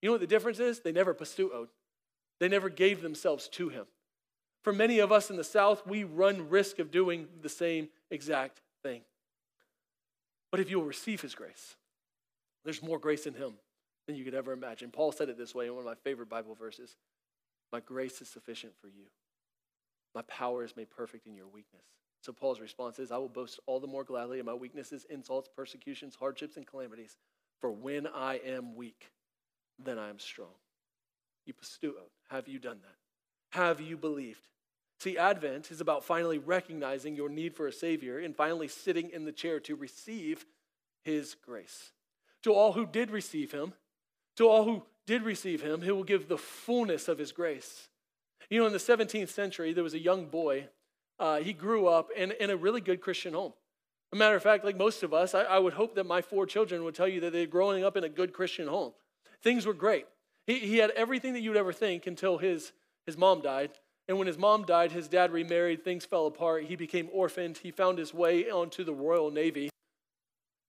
[0.00, 0.80] You know what the difference is?
[0.80, 1.68] They never pisteuoed.
[2.40, 3.86] They never gave themselves to him.
[4.62, 8.60] For many of us in the South, we run risk of doing the same exact
[8.82, 9.02] thing.
[10.50, 11.76] But if you'll receive his grace,
[12.64, 13.54] there's more grace in him
[14.06, 14.90] than you could ever imagine.
[14.90, 16.96] Paul said it this way in one of my favorite Bible verses
[17.72, 19.06] My grace is sufficient for you,
[20.14, 21.84] my power is made perfect in your weakness.
[22.20, 25.48] So Paul's response is I will boast all the more gladly of my weaknesses, insults,
[25.54, 27.16] persecutions, hardships, and calamities.
[27.60, 29.10] For when I am weak,
[29.78, 30.54] then I am strong.
[31.46, 33.01] You pisteuo, have you done that?
[33.52, 34.46] Have you believed?
[34.98, 39.24] See, Advent is about finally recognizing your need for a Savior and finally sitting in
[39.24, 40.46] the chair to receive
[41.02, 41.92] His grace.
[42.44, 43.74] To all who did receive Him,
[44.36, 47.88] to all who did receive Him, He will give the fullness of His grace.
[48.48, 50.68] You know, in the 17th century, there was a young boy.
[51.18, 53.52] Uh, he grew up in, in a really good Christian home.
[54.12, 56.46] A matter of fact, like most of us, I, I would hope that my four
[56.46, 58.92] children would tell you that they're growing up in a good Christian home.
[59.42, 60.06] Things were great.
[60.46, 62.72] He, he had everything that you'd ever think until his,
[63.06, 63.70] his mom died.
[64.08, 66.64] And when his mom died, his dad remarried, things fell apart.
[66.64, 67.58] He became orphaned.
[67.58, 69.70] He found his way onto the Royal Navy.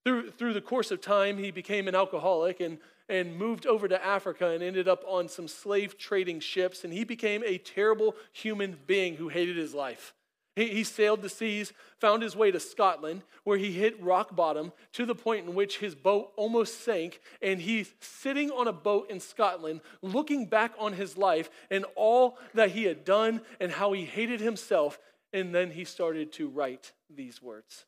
[0.04, 4.04] Through, through the course of time, he became an alcoholic and, and moved over to
[4.04, 6.84] Africa and ended up on some slave trading ships.
[6.84, 10.14] And he became a terrible human being who hated his life.
[10.56, 14.72] He, he sailed the seas, found his way to Scotland, where he hit rock bottom
[14.92, 17.20] to the point in which his boat almost sank.
[17.42, 22.38] And he's sitting on a boat in Scotland, looking back on his life and all
[22.54, 24.98] that he had done and how he hated himself.
[25.32, 27.84] And then he started to write these words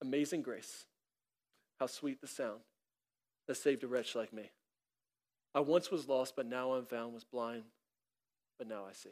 [0.00, 0.86] Amazing grace,
[1.78, 2.60] how sweet the sound
[3.48, 4.50] that saved a wretch like me.
[5.54, 7.64] I once was lost, but now I'm found, was blind,
[8.56, 9.10] but now I see.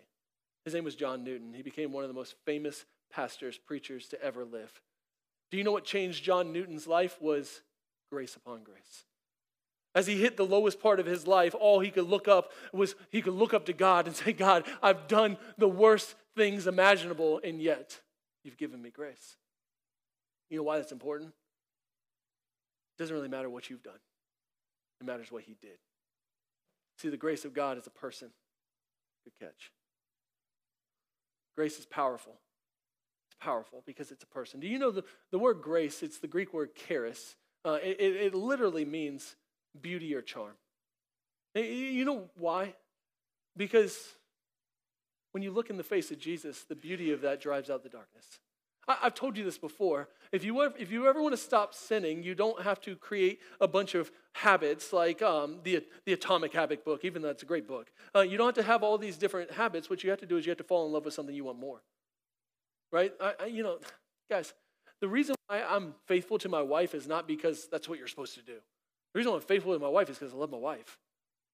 [0.68, 1.54] His name was John Newton.
[1.54, 4.82] He became one of the most famous pastors, preachers to ever live.
[5.50, 7.62] Do you know what changed John Newton's life was
[8.10, 9.06] grace upon grace.
[9.94, 12.96] As he hit the lowest part of his life, all he could look up was
[13.08, 17.40] he could look up to God and say, God, I've done the worst things imaginable,
[17.42, 17.98] and yet
[18.44, 19.38] you've given me grace.
[20.50, 21.30] You know why that's important?
[21.30, 24.00] It doesn't really matter what you've done,
[25.00, 25.78] it matters what he did.
[26.98, 28.28] See, the grace of God is a person.
[29.24, 29.72] Good catch.
[31.58, 32.34] Grace is powerful.
[33.26, 34.60] It's powerful because it's a person.
[34.60, 36.04] Do you know the, the word grace?
[36.04, 37.34] It's the Greek word charis.
[37.64, 39.34] Uh, it, it literally means
[39.82, 40.52] beauty or charm.
[41.56, 42.76] You know why?
[43.56, 43.98] Because
[45.32, 47.88] when you look in the face of Jesus, the beauty of that drives out the
[47.88, 48.38] darkness.
[48.88, 50.08] I, have told you this before.
[50.32, 53.68] If you, if you ever want to stop sinning, you don't have to create a
[53.68, 57.68] bunch of habits like um, the, the Atomic Habit book, even though it's a great
[57.68, 57.90] book.
[58.16, 59.90] Uh, you don't have to have all these different habits.
[59.90, 61.44] What you have to do is you have to fall in love with something you
[61.44, 61.82] want more.
[62.90, 63.12] Right?
[63.20, 63.78] I, I, you know,
[64.30, 64.54] guys,
[65.00, 68.34] the reason why I'm faithful to my wife is not because that's what you're supposed
[68.34, 68.54] to do.
[69.12, 70.98] The reason I'm faithful to my wife is because I love my wife.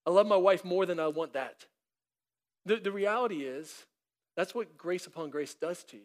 [0.07, 1.67] I love my wife more than I want that.
[2.67, 3.87] The, the reality is,
[4.37, 6.03] that's what grace upon grace does to you.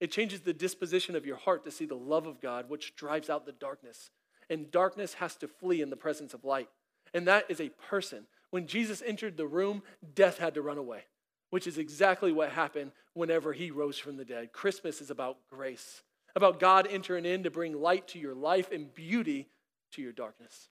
[0.00, 3.30] It changes the disposition of your heart to see the love of God, which drives
[3.30, 4.10] out the darkness.
[4.50, 6.68] And darkness has to flee in the presence of light.
[7.14, 8.26] And that is a person.
[8.50, 9.82] When Jesus entered the room,
[10.14, 11.04] death had to run away,
[11.50, 14.52] which is exactly what happened whenever he rose from the dead.
[14.52, 16.02] Christmas is about grace,
[16.34, 19.48] about God entering in to bring light to your life and beauty
[19.92, 20.68] to your darkness.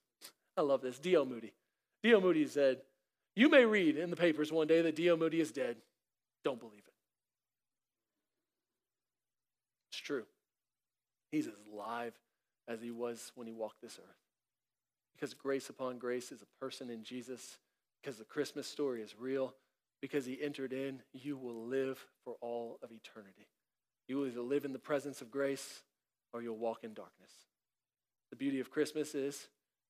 [0.56, 0.98] I love this.
[0.98, 1.26] D.L.
[1.26, 1.52] Moody.
[2.02, 2.20] D.L.
[2.20, 2.78] Moody said,
[3.34, 5.16] You may read in the papers one day that D.L.
[5.16, 5.76] Moody is dead.
[6.44, 6.94] Don't believe it.
[9.90, 10.24] It's true.
[11.30, 12.14] He's as alive
[12.68, 14.16] as he was when he walked this earth.
[15.14, 17.58] Because grace upon grace is a person in Jesus,
[18.00, 19.54] because the Christmas story is real,
[20.00, 23.48] because he entered in, you will live for all of eternity.
[24.08, 25.82] You will either live in the presence of grace
[26.32, 27.30] or you'll walk in darkness.
[28.30, 29.48] The beauty of Christmas is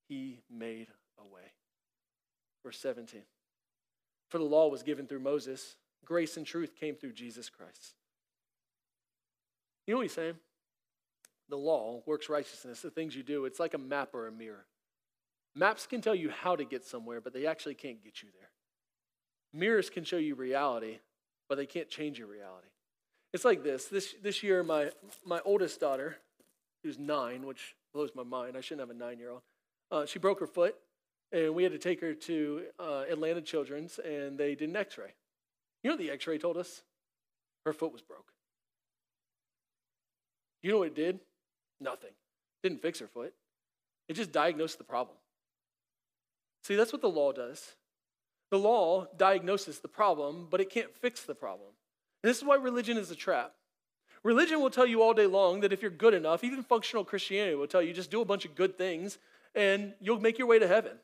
[0.08, 1.52] he made a way.
[2.64, 3.22] Verse 17.
[4.30, 7.94] For the law was given through Moses, grace and truth came through Jesus Christ.
[9.86, 10.34] You know what he's saying?
[11.48, 14.66] The law, works righteousness, the things you do, it's like a map or a mirror.
[15.54, 18.50] Maps can tell you how to get somewhere, but they actually can't get you there.
[19.52, 20.98] Mirrors can show you reality,
[21.48, 22.68] but they can't change your reality.
[23.32, 23.86] It's like this.
[23.86, 24.90] This, this year, my,
[25.24, 26.16] my oldest daughter,
[26.82, 29.42] who's nine, which blows my mind, I shouldn't have a nine year old,
[29.90, 30.74] uh, she broke her foot,
[31.32, 34.98] and we had to take her to uh, Atlanta Children's, and they did an x
[34.98, 35.14] ray.
[35.82, 36.82] You know what the x ray told us?
[37.64, 38.32] Her foot was broke.
[40.62, 41.20] You know what it did?
[41.80, 42.12] Nothing.
[42.62, 43.34] Didn't fix her foot.
[44.08, 45.16] It just diagnosed the problem.
[46.62, 47.74] See, that's what the law does.
[48.50, 51.70] The law diagnoses the problem, but it can't fix the problem.
[52.22, 53.52] And this is why religion is a trap.
[54.22, 57.54] Religion will tell you all day long that if you're good enough, even functional Christianity
[57.54, 59.18] will tell you just do a bunch of good things
[59.54, 60.98] and you'll make your way to heaven.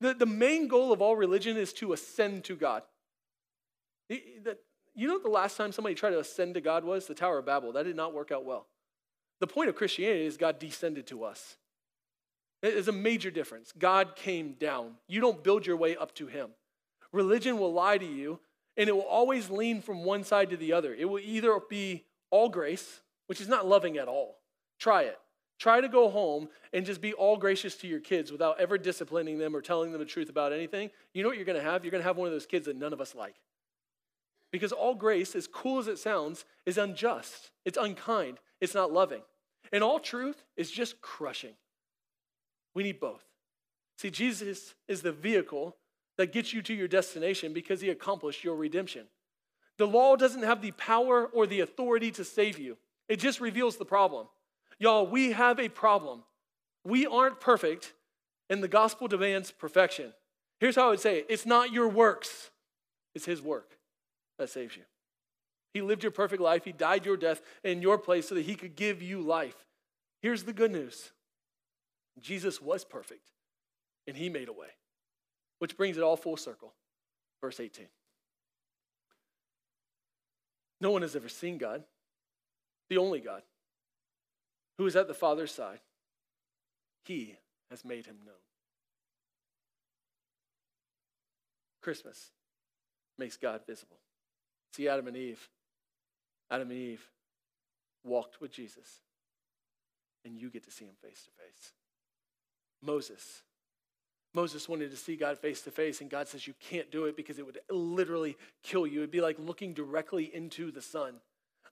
[0.00, 2.82] The, the main goal of all religion is to ascend to God.
[4.08, 7.06] You know the last time somebody tried to ascend to God was?
[7.06, 7.72] The Tower of Babel.
[7.72, 8.66] That did not work out well.
[9.40, 11.56] The point of Christianity is God descended to us.
[12.62, 13.72] It is a major difference.
[13.78, 14.92] God came down.
[15.08, 16.50] You don't build your way up to him.
[17.12, 18.40] Religion will lie to you,
[18.76, 20.94] and it will always lean from one side to the other.
[20.94, 24.38] It will either be all grace, which is not loving at all.
[24.78, 25.18] Try it.
[25.58, 29.38] Try to go home and just be all gracious to your kids without ever disciplining
[29.38, 30.90] them or telling them the truth about anything.
[31.14, 31.84] You know what you're going to have?
[31.84, 33.36] You're going to have one of those kids that none of us like.
[34.52, 39.22] Because all grace, as cool as it sounds, is unjust, it's unkind, it's not loving.
[39.72, 41.54] And all truth is just crushing.
[42.74, 43.24] We need both.
[43.98, 45.76] See, Jesus is the vehicle
[46.18, 49.06] that gets you to your destination because he accomplished your redemption.
[49.78, 52.76] The law doesn't have the power or the authority to save you,
[53.08, 54.28] it just reveals the problem.
[54.78, 56.22] Y'all, we have a problem.
[56.84, 57.94] We aren't perfect,
[58.50, 60.12] and the gospel demands perfection.
[60.60, 62.50] Here's how I would say it it's not your works,
[63.14, 63.78] it's his work
[64.38, 64.82] that saves you.
[65.76, 66.64] He lived your perfect life.
[66.64, 69.66] He died your death in your place so that he could give you life.
[70.22, 71.12] Here's the good news
[72.18, 73.28] Jesus was perfect,
[74.06, 74.68] and he made a way,
[75.58, 76.72] which brings it all full circle.
[77.42, 77.88] Verse 18.
[80.80, 81.84] No one has ever seen God,
[82.88, 83.42] the only God,
[84.78, 85.80] who is at the Father's side.
[87.04, 87.36] He
[87.68, 88.34] has made him known.
[91.82, 92.30] Christmas
[93.18, 93.98] makes God visible.
[94.72, 95.50] See Adam and Eve
[96.50, 97.08] Adam and Eve
[98.04, 99.00] walked with Jesus,
[100.24, 101.72] and you get to see him face to face.
[102.82, 103.42] Moses.
[104.34, 107.16] Moses wanted to see God face to face, and God says, You can't do it
[107.16, 108.98] because it would literally kill you.
[108.98, 111.14] It'd be like looking directly into the sun.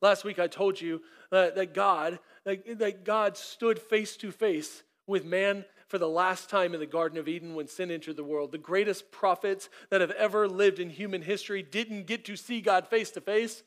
[0.01, 4.83] Last week I told you uh, that God, that, that God stood face to face
[5.07, 8.25] with man for the last time in the Garden of Eden when sin entered the
[8.25, 8.51] world.
[8.51, 12.89] The greatest prophets that have ever lived in human history didn't get to see God
[12.89, 13.63] face to face.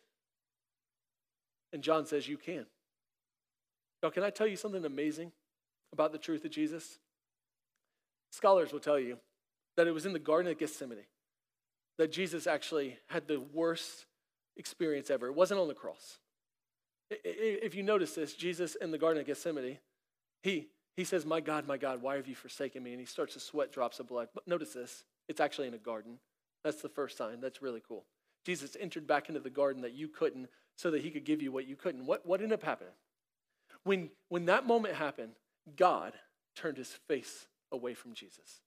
[1.74, 2.66] And John says, You can.
[4.02, 5.32] Now, can I tell you something amazing
[5.92, 7.00] about the truth of Jesus?
[8.32, 9.18] Scholars will tell you
[9.76, 11.06] that it was in the Garden of Gethsemane
[11.98, 14.06] that Jesus actually had the worst
[14.56, 15.28] experience ever.
[15.28, 16.20] It wasn't on the cross.
[17.10, 19.80] If you notice this, Jesus in the Garden of Gethsemane,
[20.44, 22.92] he, he says, My God, my God, why have you forsaken me?
[22.92, 24.28] And he starts to sweat drops of blood.
[24.34, 26.20] But notice this, it's actually in a garden.
[26.64, 27.40] That's the first sign.
[27.40, 28.06] That's really cool.
[28.46, 31.52] Jesus entered back into the garden that you couldn't so that he could give you
[31.52, 32.06] what you couldn't.
[32.06, 32.94] What, what ended up happening?
[33.88, 35.32] when, when that moment happened,
[35.76, 36.14] God
[36.56, 38.62] turned his face away from Jesus.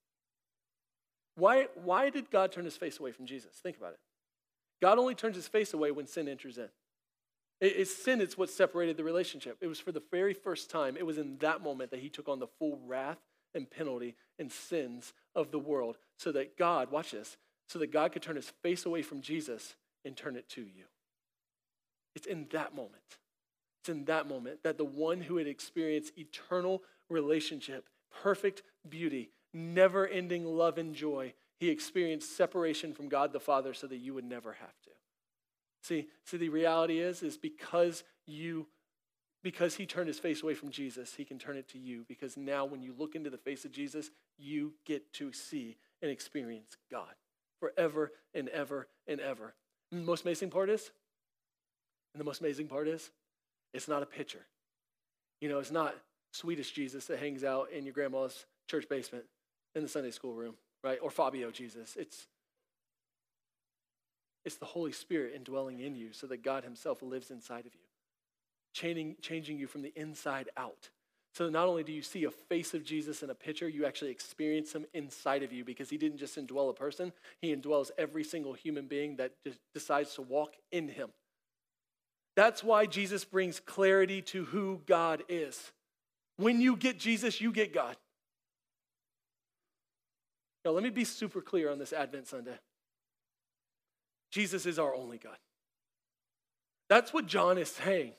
[1.36, 3.52] Why, why did God turn his face away from Jesus?
[3.62, 4.00] Think about it.
[4.82, 6.68] God only turns his face away when sin enters in.
[7.60, 9.58] It, it's sin, it's what separated the relationship.
[9.60, 12.28] It was for the very first time, it was in that moment that he took
[12.28, 13.18] on the full wrath
[13.54, 17.36] and penalty and sins of the world so that God, watch this,
[17.68, 20.84] so that God could turn his face away from Jesus and turn it to you.
[22.14, 23.18] It's in that moment.
[23.80, 27.88] It's in that moment that the one who had experienced eternal relationship,
[28.22, 33.86] perfect beauty, never ending love and joy, he experienced separation from God the Father so
[33.86, 34.90] that you would never have to.
[35.82, 38.66] See, see the reality is is because you
[39.42, 42.36] because he turned his face away from Jesus, he can turn it to you because
[42.36, 46.76] now when you look into the face of Jesus, you get to see and experience
[46.90, 47.14] God
[47.58, 49.54] forever and ever and ever.
[49.90, 50.90] And the most amazing part is,
[52.14, 53.10] and the most amazing part is,
[53.72, 54.46] it's not a picture.
[55.40, 55.94] You know, it's not
[56.32, 59.24] Swedish Jesus that hangs out in your grandma's church basement
[59.74, 60.98] in the Sunday school room, right?
[61.02, 61.96] Or Fabio Jesus.
[61.96, 62.26] It's
[64.44, 67.80] it's the Holy Spirit indwelling in you so that God Himself lives inside of you,
[68.72, 70.88] changing, changing you from the inside out.
[71.34, 74.10] So not only do you see a face of Jesus in a picture, you actually
[74.10, 78.24] experience him inside of you because he didn't just indwell a person, he indwells every
[78.24, 79.32] single human being that
[79.72, 81.10] decides to walk in him.
[82.36, 85.72] That's why Jesus brings clarity to who God is.
[86.36, 87.96] When you get Jesus, you get God.
[90.64, 92.58] Now, let me be super clear on this Advent Sunday.
[94.30, 95.36] Jesus is our only God.
[96.88, 98.12] That's what John is saying.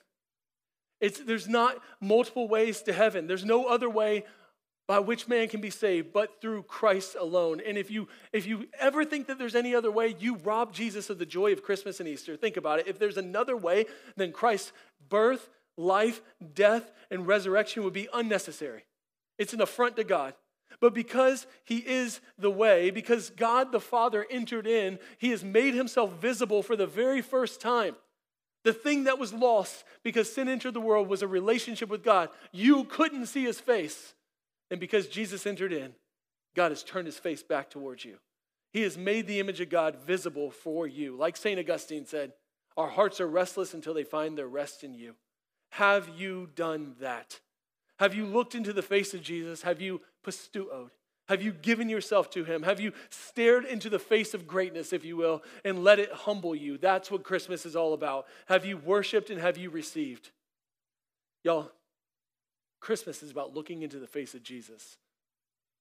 [1.00, 3.28] It's, there's not multiple ways to heaven.
[3.28, 4.24] There's no other way
[4.88, 7.62] by which man can be saved but through Christ alone.
[7.66, 11.10] And if you if you ever think that there's any other way, you rob Jesus
[11.10, 12.36] of the joy of Christmas and Easter.
[12.36, 12.88] Think about it.
[12.88, 13.86] If there's another way,
[14.18, 14.74] then Christ's
[15.10, 16.22] birth, life,
[16.54, 18.84] death, and resurrection would be unnecessary.
[19.38, 20.34] It's an affront to God.
[20.80, 25.76] But because he is the way, because God the Father entered in, he has made
[25.76, 27.96] himself visible for the very first time.
[28.64, 32.30] The thing that was lost because sin entered the world was a relationship with God.
[32.52, 34.14] You couldn't see his face.
[34.72, 35.94] And because Jesus entered in,
[36.56, 38.18] God has turned his face back towards you.
[38.74, 41.16] He has made the image of God visible for you.
[41.16, 41.60] Like St.
[41.60, 42.34] Augustine said,
[42.78, 45.16] our hearts are restless until they find their rest in you.
[45.72, 47.42] Have you done that?
[48.00, 49.62] Have you looked into the face of Jesus?
[49.62, 50.90] Have you pisteuoed?
[51.28, 52.64] Have you given yourself to him?
[52.64, 56.56] Have you stared into the face of greatness, if you will, and let it humble
[56.56, 56.78] you?
[56.78, 58.26] That's what Christmas is all about.
[58.48, 60.32] Have you worshiped and have you received?
[61.44, 61.72] Y'all,
[62.82, 64.98] Christmas is about looking into the face of Jesus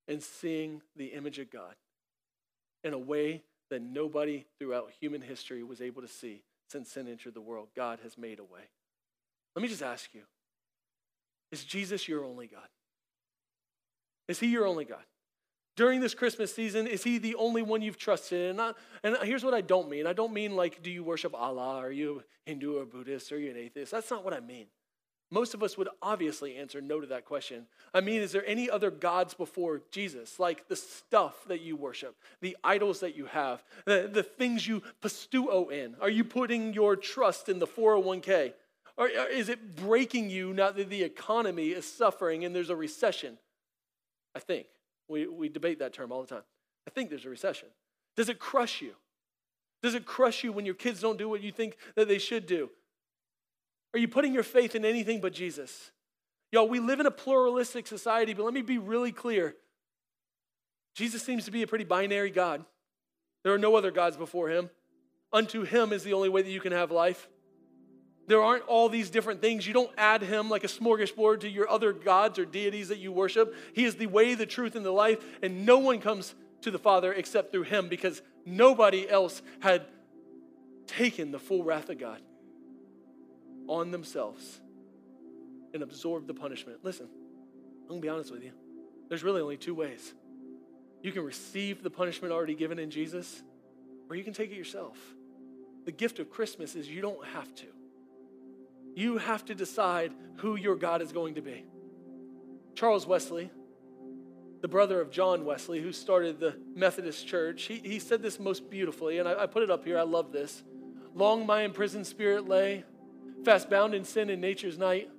[0.07, 1.75] and seeing the image of God
[2.85, 7.35] in a way that nobody throughout human history was able to see since sin entered
[7.35, 7.69] the world.
[7.75, 8.69] God has made a way.
[9.57, 10.23] Let me just ask you
[11.51, 12.69] is Jesus your only God?
[14.29, 15.03] Is he your only God?
[15.77, 18.51] During this Christmas season, is he the only one you've trusted?
[18.51, 18.73] And, I,
[19.03, 20.07] and here's what I don't mean.
[20.07, 21.79] I don't mean like, do you worship Allah?
[21.79, 23.33] Are you Hindu or Buddhist?
[23.33, 23.91] Are you an atheist?
[23.91, 24.67] That's not what I mean.
[25.33, 27.67] Most of us would obviously answer no to that question.
[27.95, 30.41] I mean, is there any other gods before Jesus?
[30.41, 34.83] Like the stuff that you worship, the idols that you have, the, the things you
[35.01, 35.95] pisteuo in?
[36.01, 38.55] Are you putting your trust in the 401k?
[38.97, 43.39] Or is it breaking you now that the economy is suffering and there's a recession?
[44.35, 44.67] I think.
[45.09, 46.43] We, we debate that term all the time.
[46.87, 47.69] I think there's a recession.
[48.17, 48.95] Does it crush you?
[49.83, 52.47] Does it crush you when your kids don't do what you think that they should
[52.47, 52.71] do?
[53.93, 55.91] Are you putting your faith in anything but Jesus?
[56.53, 59.55] Y'all, we live in a pluralistic society, but let me be really clear.
[60.95, 62.65] Jesus seems to be a pretty binary God.
[63.43, 64.71] There are no other gods before him.
[65.33, 67.29] Unto him is the only way that you can have life.
[68.27, 69.67] There aren't all these different things.
[69.67, 73.11] You don't add him like a smorgasbord to your other gods or deities that you
[73.13, 73.55] worship.
[73.73, 76.79] He is the way, the truth, and the life, and no one comes to the
[76.79, 79.87] Father except through him because nobody else had
[80.87, 82.21] taken the full wrath of God
[83.71, 84.61] on themselves
[85.73, 86.79] and absorb the punishment.
[86.83, 87.09] Listen,
[87.89, 88.51] I'm to be honest with you.
[89.09, 90.13] There's really only two ways.
[91.03, 93.43] You can receive the punishment already given in Jesus,
[94.11, 94.99] or you can take it yourself.
[95.87, 97.67] The gift of Christmas is you don't have to.
[98.97, 101.65] You have to decide who your God is going to be.
[102.75, 103.51] Charles Wesley,
[104.63, 108.69] the brother of John Wesley, who started the Methodist Church, he, he said this most
[108.69, 109.97] beautifully, and I, I put it up here.
[109.97, 110.63] I love this.
[111.15, 112.85] Long my imprisoned spirit lay,
[113.45, 115.11] fast bound in sin in nature's night.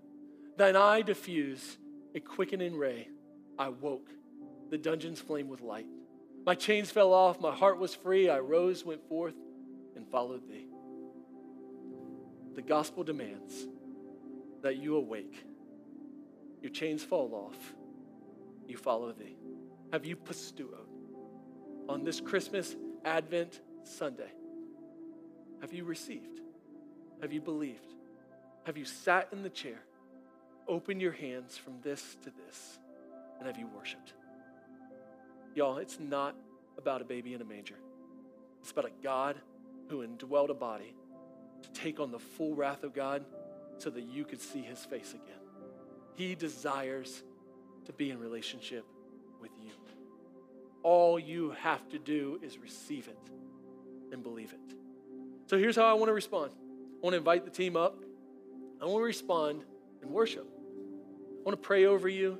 [0.57, 1.77] Thine eye diffuse
[2.13, 3.07] a quickening ray.
[3.57, 4.09] I woke,
[4.69, 5.87] the dungeon's flame with light.
[6.45, 8.29] My chains fell off, my heart was free.
[8.29, 9.35] I rose, went forth,
[9.95, 10.67] and followed thee.
[12.55, 13.67] The gospel demands
[14.61, 15.45] that you awake
[16.61, 17.73] your chains fall off,
[18.67, 19.35] you follow thee.
[19.91, 20.85] Have you pisteuo
[21.89, 24.31] on this Christmas Advent Sunday?
[25.61, 26.39] Have you received?
[27.21, 27.93] Have you believed?
[28.63, 29.79] Have you sat in the chair,
[30.67, 32.79] opened your hands from this to this,
[33.39, 34.13] and have you worshiped?
[35.55, 36.35] Y'all, it's not
[36.77, 37.75] about a baby in a manger.
[38.61, 39.35] It's about a God
[39.89, 40.95] who indwelled a body
[41.63, 43.25] to take on the full wrath of God
[43.77, 45.41] so that you could see his face again.
[46.13, 47.23] He desires
[47.85, 48.85] to be in relationship
[49.41, 49.71] with you.
[50.83, 53.17] All you have to do is receive it
[54.11, 54.75] and believe it.
[55.47, 58.03] So here's how I want to respond I want to invite the team up.
[58.81, 59.63] I want to respond
[60.01, 60.47] in worship.
[60.47, 62.39] I want to pray over you,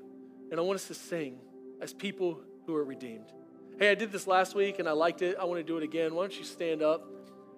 [0.50, 1.38] and I want us to sing
[1.82, 3.32] as people who are redeemed.
[3.80, 5.38] Hey, I did this last week and I liked it.
[5.40, 6.14] I want to do it again.
[6.14, 7.08] Why don't you stand up?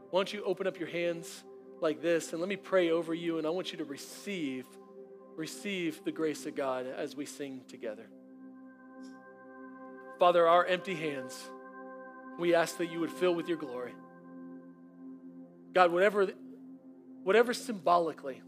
[0.10, 1.44] Why don't you open up your hands
[1.82, 4.66] like this and let me pray over you and I want you to receive
[5.36, 8.08] receive the grace of God as we sing together.
[10.20, 11.50] Father, our empty hands,
[12.40, 13.94] we ask that you would fill with your glory.
[15.74, 16.30] God, whatever
[17.24, 18.42] whatever symbolically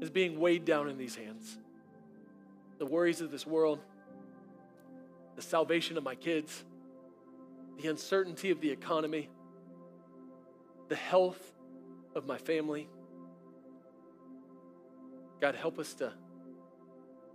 [0.00, 1.58] is being weighed down in these hands,
[2.78, 3.80] the worries of this world,
[5.36, 6.64] the salvation of my kids,
[7.80, 9.28] the uncertainty of the economy,
[10.88, 11.52] the health
[12.14, 12.88] of my family.
[15.40, 16.12] God, help us to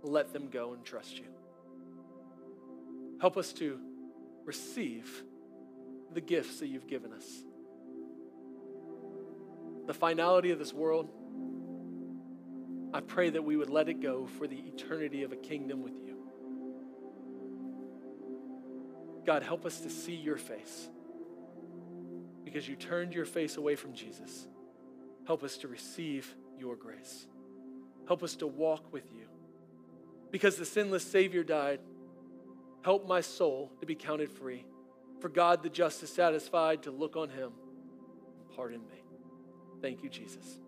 [0.02, 1.26] let them go and trust you.
[3.20, 3.78] Help us to
[4.44, 5.22] receive
[6.12, 7.24] the gifts that you've given us.
[9.86, 11.08] The finality of this world,
[12.94, 15.94] I pray that we would let it go for the eternity of a kingdom with
[15.94, 16.18] you.
[19.24, 20.88] God, help us to see your face
[22.44, 24.46] because you turned your face away from Jesus.
[25.26, 27.26] Help us to receive your grace.
[28.06, 29.26] Help us to walk with you.
[30.30, 31.80] Because the sinless Savior died,
[32.82, 34.64] help my soul to be counted free.
[35.20, 37.52] For God the just is satisfied to look on him
[38.38, 39.04] and pardon me.
[39.80, 40.58] Thank you, Jesus.